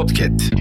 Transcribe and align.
Podcast. 0.00 0.59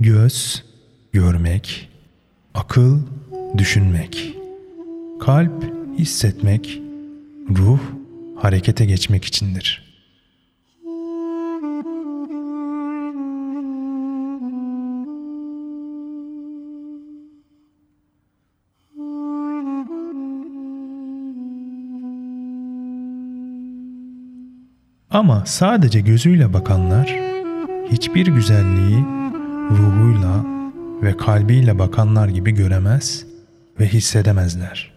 Göz, 0.00 0.64
görmek, 1.12 1.88
akıl, 2.54 3.00
düşünmek, 3.58 4.36
kalp, 5.20 5.64
hissetmek, 5.98 6.82
ruh, 7.50 7.78
harekete 8.36 8.84
geçmek 8.84 9.24
içindir. 9.24 9.90
Ama 25.10 25.46
sadece 25.46 26.00
gözüyle 26.00 26.52
bakanlar 26.52 27.18
hiçbir 27.90 28.26
güzelliği 28.26 29.20
ruhuyla 29.70 30.44
ve 31.02 31.16
kalbiyle 31.16 31.78
bakanlar 31.78 32.28
gibi 32.28 32.50
göremez 32.50 33.26
ve 33.80 33.86
hissedemezler. 33.86 34.90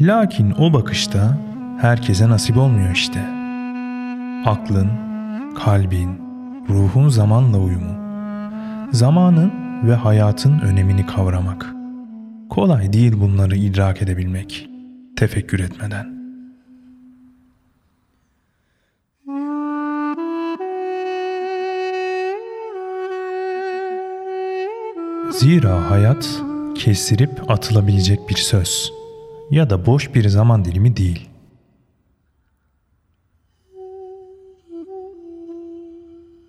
Lakin 0.00 0.54
o 0.58 0.72
bakışta 0.72 1.38
herkese 1.80 2.28
nasip 2.28 2.56
olmuyor 2.56 2.90
işte. 2.90 3.20
Aklın, 4.46 4.90
kalbin, 5.64 6.10
ruhun 6.68 7.08
zamanla 7.08 7.58
uyumu. 7.58 7.94
Zamanın 8.92 9.63
ve 9.88 9.94
hayatın 9.94 10.58
önemini 10.58 11.06
kavramak. 11.06 11.74
Kolay 12.50 12.92
değil 12.92 13.20
bunları 13.20 13.56
idrak 13.56 14.02
edebilmek, 14.02 14.68
tefekkür 15.16 15.60
etmeden. 15.60 16.14
Zira 25.30 25.90
hayat 25.90 26.42
kestirip 26.74 27.50
atılabilecek 27.50 28.28
bir 28.28 28.36
söz 28.36 28.92
ya 29.50 29.70
da 29.70 29.86
boş 29.86 30.14
bir 30.14 30.28
zaman 30.28 30.64
dilimi 30.64 30.96
değil. 30.96 31.28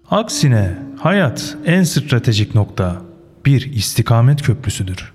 Aksine 0.09 0.77
hayat 0.99 1.57
en 1.65 1.83
stratejik 1.83 2.55
nokta 2.55 3.04
bir 3.45 3.73
istikamet 3.73 4.41
köprüsüdür. 4.41 5.13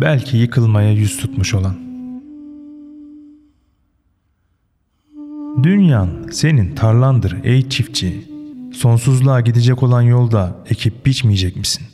Belki 0.00 0.36
yıkılmaya 0.36 0.92
yüz 0.92 1.16
tutmuş 1.16 1.54
olan. 1.54 1.74
Dünyan 5.62 6.08
senin 6.30 6.74
tarlandır 6.74 7.36
ey 7.44 7.68
çiftçi. 7.68 8.28
Sonsuzluğa 8.74 9.40
gidecek 9.40 9.82
olan 9.82 10.02
yolda 10.02 10.56
ekip 10.70 11.06
biçmeyecek 11.06 11.56
misin? 11.56 11.86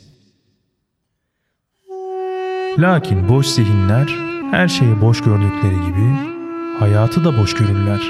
Lakin 2.77 3.29
boş 3.29 3.47
zihinler 3.47 4.07
her 4.51 4.67
şeyi 4.67 5.01
boş 5.01 5.21
gördükleri 5.21 5.75
gibi 5.85 6.35
hayatı 6.79 7.25
da 7.25 7.37
boş 7.37 7.53
görürler. 7.53 8.01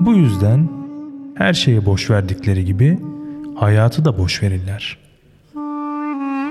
Bu 0.00 0.14
yüzden 0.14 0.68
her 1.34 1.54
şeye 1.54 1.86
boş 1.86 2.10
verdikleri 2.10 2.64
gibi 2.64 2.98
hayatı 3.54 4.04
da 4.04 4.18
boş 4.18 4.42
verirler. 4.42 4.98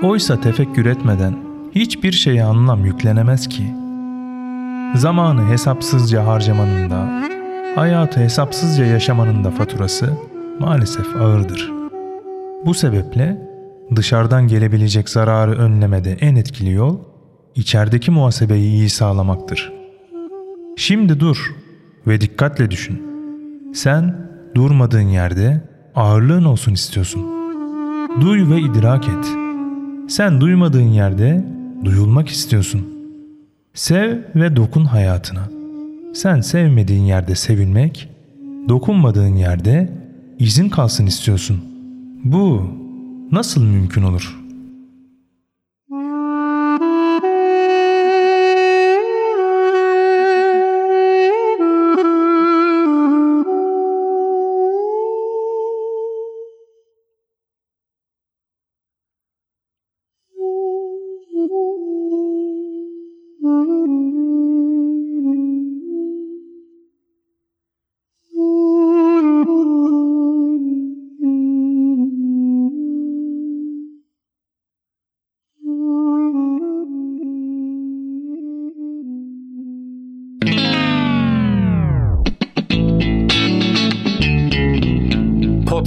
Oysa 0.02 0.40
tefekkür 0.40 0.86
etmeden 0.86 1.34
hiçbir 1.74 2.12
şeye 2.12 2.44
anlam 2.44 2.84
yüklenemez 2.84 3.48
ki. 3.48 3.74
Zamanı 4.94 5.48
hesapsızca 5.48 6.26
harcamanın 6.26 6.90
da, 6.90 7.28
hayatı 7.76 8.20
hesapsızca 8.20 8.84
yaşamanın 8.84 9.44
da 9.44 9.50
faturası 9.50 10.12
maalesef 10.60 11.16
ağırdır. 11.16 11.72
Bu 12.66 12.74
sebeple 12.74 13.48
dışarıdan 13.96 14.48
gelebilecek 14.48 15.08
zararı 15.08 15.58
önlemede 15.58 16.12
en 16.12 16.36
etkili 16.36 16.70
yol 16.70 16.98
içerideki 17.54 18.10
muhasebeyi 18.10 18.72
iyi 18.72 18.90
sağlamaktır. 18.90 19.72
Şimdi 20.76 21.20
dur 21.20 21.54
ve 22.06 22.20
dikkatle 22.20 22.70
düşün. 22.70 23.02
Sen 23.74 24.28
durmadığın 24.54 25.08
yerde 25.08 25.73
ağırlığın 25.94 26.44
olsun 26.44 26.72
istiyorsun. 26.72 27.22
Duy 28.20 28.50
ve 28.50 28.60
idrak 28.60 29.08
et. 29.08 29.26
Sen 30.08 30.40
duymadığın 30.40 30.88
yerde 30.88 31.44
duyulmak 31.84 32.28
istiyorsun. 32.28 32.88
Sev 33.74 34.18
ve 34.34 34.56
dokun 34.56 34.84
hayatına. 34.84 35.48
Sen 36.14 36.40
sevmediğin 36.40 37.04
yerde 37.04 37.34
sevilmek, 37.34 38.08
dokunmadığın 38.68 39.36
yerde 39.36 39.92
izin 40.38 40.68
kalsın 40.68 41.06
istiyorsun. 41.06 41.60
Bu 42.24 42.62
nasıl 43.32 43.64
mümkün 43.64 44.02
olur?'' 44.02 44.43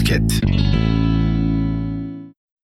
Basket. 0.07 0.46